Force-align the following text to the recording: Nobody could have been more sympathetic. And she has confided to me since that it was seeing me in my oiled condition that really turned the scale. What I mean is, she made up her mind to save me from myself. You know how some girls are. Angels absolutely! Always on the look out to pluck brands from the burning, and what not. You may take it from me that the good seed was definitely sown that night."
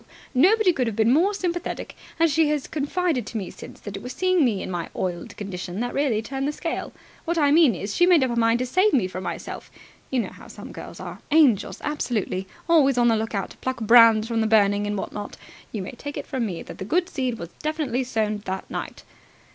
Nobody 0.33 0.73
could 0.73 0.87
have 0.87 0.95
been 0.95 1.13
more 1.13 1.31
sympathetic. 1.31 1.95
And 2.19 2.27
she 2.27 2.49
has 2.49 2.65
confided 2.65 3.27
to 3.27 3.37
me 3.37 3.51
since 3.51 3.79
that 3.81 3.95
it 3.95 4.01
was 4.01 4.13
seeing 4.13 4.43
me 4.43 4.63
in 4.63 4.71
my 4.71 4.89
oiled 4.95 5.37
condition 5.37 5.79
that 5.81 5.93
really 5.93 6.23
turned 6.23 6.47
the 6.47 6.51
scale. 6.51 6.91
What 7.23 7.37
I 7.37 7.51
mean 7.51 7.75
is, 7.75 7.95
she 7.95 8.07
made 8.07 8.23
up 8.23 8.31
her 8.31 8.35
mind 8.35 8.57
to 8.57 8.65
save 8.65 8.93
me 8.93 9.05
from 9.07 9.23
myself. 9.23 9.69
You 10.09 10.21
know 10.21 10.29
how 10.31 10.47
some 10.47 10.71
girls 10.71 10.99
are. 10.99 11.19
Angels 11.29 11.79
absolutely! 11.83 12.47
Always 12.67 12.97
on 12.97 13.09
the 13.09 13.15
look 13.15 13.35
out 13.35 13.51
to 13.51 13.57
pluck 13.57 13.79
brands 13.79 14.27
from 14.27 14.41
the 14.41 14.47
burning, 14.47 14.87
and 14.87 14.97
what 14.97 15.13
not. 15.13 15.37
You 15.71 15.83
may 15.83 15.91
take 15.91 16.17
it 16.17 16.25
from 16.25 16.47
me 16.47 16.63
that 16.63 16.79
the 16.79 16.83
good 16.85 17.07
seed 17.07 17.37
was 17.37 17.49
definitely 17.61 18.03
sown 18.03 18.41
that 18.45 18.67
night." 18.71 19.03